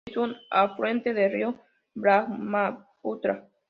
Es 0.07 0.17
un 0.17 0.35
afluente 0.49 1.13
del 1.13 1.31
río 1.31 1.59
Brahmaputra. 1.93 3.47